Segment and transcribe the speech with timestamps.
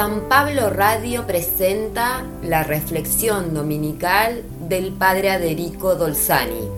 [0.00, 6.70] San Pablo Radio presenta la reflexión dominical del Padre Aderico Dolzani.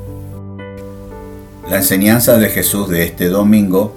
[1.70, 3.94] La enseñanza de Jesús de este domingo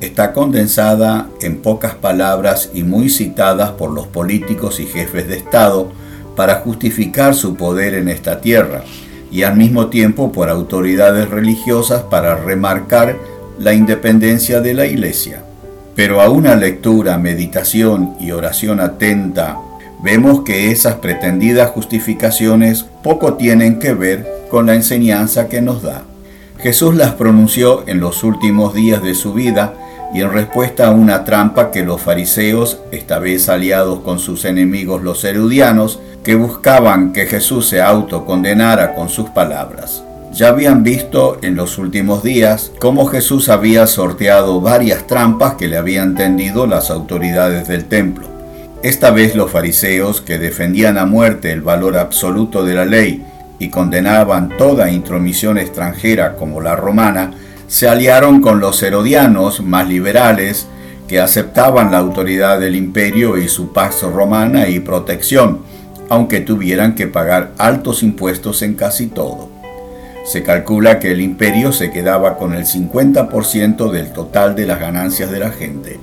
[0.00, 5.90] está condensada en pocas palabras y muy citadas por los políticos y jefes de Estado
[6.36, 8.84] para justificar su poder en esta tierra
[9.32, 13.16] y al mismo tiempo por autoridades religiosas para remarcar
[13.58, 15.42] la independencia de la Iglesia.
[15.94, 19.58] Pero a una lectura, meditación y oración atenta,
[20.02, 26.02] vemos que esas pretendidas justificaciones poco tienen que ver con la enseñanza que nos da.
[26.58, 29.74] Jesús las pronunció en los últimos días de su vida
[30.12, 35.02] y en respuesta a una trampa que los fariseos, esta vez aliados con sus enemigos
[35.02, 40.02] los erudianos, que buscaban que Jesús se autocondenara con sus palabras.
[40.32, 45.76] Ya habían visto en los últimos días cómo Jesús había sorteado varias trampas que le
[45.76, 48.28] habían tendido las autoridades del templo.
[48.84, 53.24] Esta vez los fariseos, que defendían a muerte el valor absoluto de la ley
[53.58, 57.32] y condenaban toda intromisión extranjera como la romana,
[57.66, 60.68] se aliaron con los herodianos más liberales
[61.08, 65.62] que aceptaban la autoridad del imperio y su paz romana y protección,
[66.08, 69.49] aunque tuvieran que pagar altos impuestos en casi todo.
[70.30, 75.30] Se calcula que el imperio se quedaba con el 50% del total de las ganancias
[75.30, 75.98] de la gente.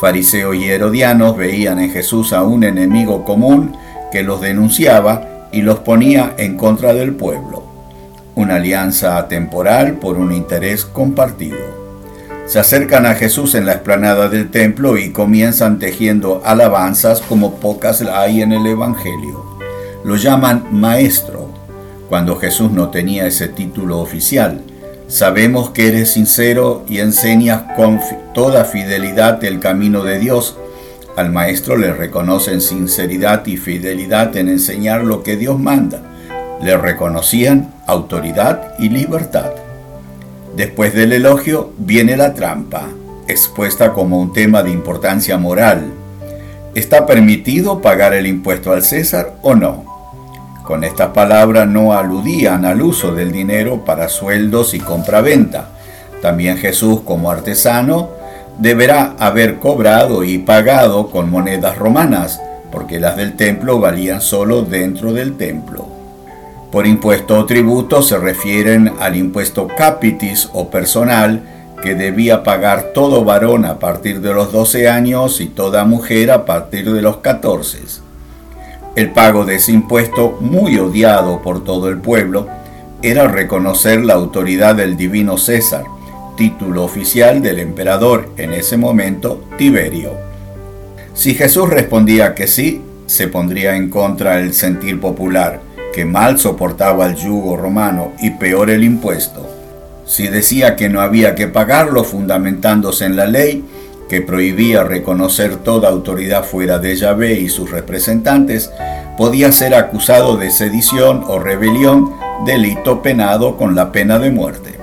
[0.00, 3.76] Fariseos y herodianos veían en Jesús a un enemigo común
[4.12, 7.66] que los denunciaba y los ponía en contra del pueblo
[8.36, 11.56] una alianza temporal por un interés compartido.
[12.46, 18.02] Se acercan a Jesús en la explanada del templo y comienzan tejiendo alabanzas como pocas
[18.02, 19.42] hay en el Evangelio.
[20.04, 21.45] Lo llaman maestro,
[22.08, 24.60] cuando Jesús no tenía ese título oficial.
[25.08, 28.00] Sabemos que eres sincero y enseñas con
[28.34, 30.56] toda fidelidad el camino de Dios.
[31.16, 36.02] Al maestro le reconocen sinceridad y fidelidad en enseñar lo que Dios manda
[36.60, 39.50] le reconocían autoridad y libertad.
[40.56, 42.88] Después del elogio viene la trampa,
[43.28, 45.84] expuesta como un tema de importancia moral.
[46.74, 49.95] ¿Está permitido pagar el impuesto al César o no?
[50.66, 55.68] Con esta palabra no aludían al uso del dinero para sueldos y compraventa.
[56.20, 58.10] También Jesús como artesano
[58.58, 65.12] deberá haber cobrado y pagado con monedas romanas, porque las del templo valían solo dentro
[65.12, 65.86] del templo.
[66.72, 71.42] Por impuesto o tributo se refieren al impuesto capitis o personal
[71.80, 76.44] que debía pagar todo varón a partir de los 12 años y toda mujer a
[76.44, 78.05] partir de los 14.
[78.96, 82.48] El pago de ese impuesto, muy odiado por todo el pueblo,
[83.02, 85.84] era reconocer la autoridad del divino César,
[86.38, 90.12] título oficial del emperador en ese momento, Tiberio.
[91.12, 95.60] Si Jesús respondía que sí, se pondría en contra el sentir popular,
[95.92, 99.46] que mal soportaba el yugo romano y peor el impuesto.
[100.06, 103.62] Si decía que no había que pagarlo fundamentándose en la ley,
[104.08, 108.70] que prohibía reconocer toda autoridad fuera de Yahvé y sus representantes,
[109.16, 112.12] podía ser acusado de sedición o rebelión,
[112.44, 114.74] delito penado con la pena de muerte.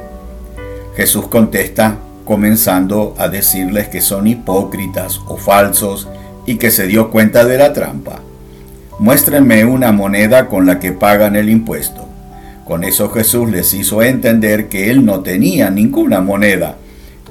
[0.96, 6.08] Jesús contesta comenzando a decirles que son hipócritas o falsos
[6.46, 8.22] y que se dio cuenta de la trampa
[9.00, 12.08] muéstrenme una moneda con la que pagan el impuesto.
[12.66, 16.78] Con eso Jesús les hizo entender que él no tenía ninguna moneda.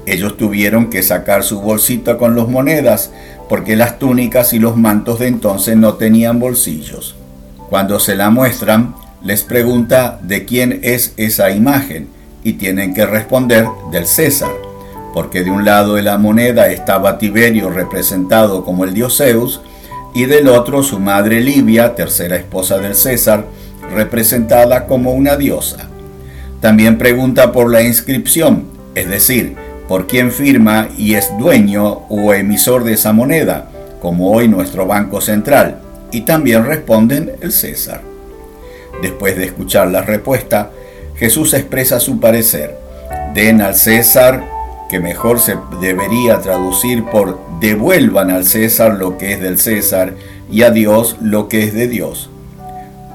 [0.05, 3.11] Ellos tuvieron que sacar su bolsita con las monedas,
[3.47, 7.15] porque las túnicas y los mantos de entonces no tenían bolsillos.
[7.69, 12.09] Cuando se la muestran, les pregunta de quién es esa imagen
[12.43, 14.51] y tienen que responder del César,
[15.13, 19.61] porque de un lado de la moneda estaba Tiberio representado como el dios Zeus,
[20.13, 23.45] y del otro su madre Livia, tercera esposa del César,
[23.95, 25.89] representada como una diosa.
[26.61, 28.65] También pregunta por la inscripción,
[28.95, 29.55] es decir,
[29.87, 33.69] por quién firma y es dueño o emisor de esa moneda,
[34.01, 35.79] como hoy nuestro Banco Central,
[36.11, 38.01] y también responden el César.
[39.01, 40.71] Después de escuchar la respuesta,
[41.15, 42.77] Jesús expresa su parecer.
[43.33, 44.43] Den al César
[44.89, 50.13] que mejor se debería traducir por devuelvan al César lo que es del César
[50.51, 52.29] y a Dios lo que es de Dios.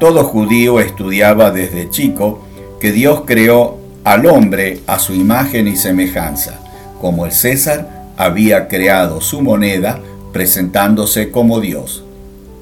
[0.01, 2.45] Todo judío estudiaba desde chico
[2.81, 3.78] que Dios creó
[4.09, 6.59] al hombre a su imagen y semejanza,
[6.99, 10.01] como el César había creado su moneda
[10.33, 12.05] presentándose como Dios.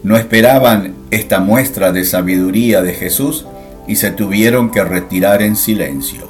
[0.03, 3.47] No esperaban esta muestra de sabiduría de Jesús
[3.87, 6.29] y se tuvieron que retirar en silencio.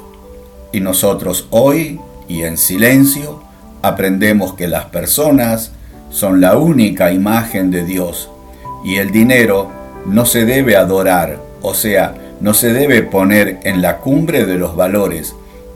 [0.71, 3.41] Y nosotros hoy y en silencio
[3.81, 5.71] aprendemos que las personas
[6.11, 8.29] son la única imagen de Dios
[8.85, 9.71] y el dinero
[10.05, 14.75] no se debe adorar, o sea, no se debe poner en la cumbre de los
[14.75, 15.35] valores,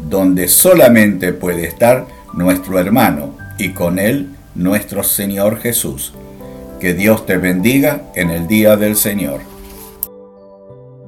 [0.10, 6.13] donde solamente puede estar nuestro hermano y con él nuestro Señor Jesús.
[6.80, 9.50] Que Dios te bendiga en el día del Señor.